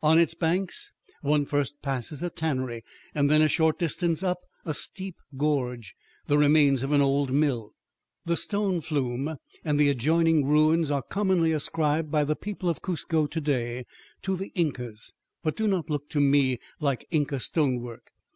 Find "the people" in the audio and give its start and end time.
12.22-12.68